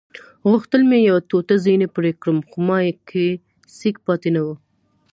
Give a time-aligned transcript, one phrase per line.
[0.49, 3.27] غوښتل مې یوه ټوټه ځینې پرې کړم خو ما کې
[3.77, 4.55] سېک پاتې نه وو.